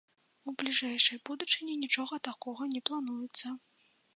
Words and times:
У 0.51 0.53
бліжэйшай 0.61 1.17
будучыні 1.29 1.75
нічога 1.83 2.15
такога 2.31 2.71
не 2.73 2.81
плануецца. 2.91 3.47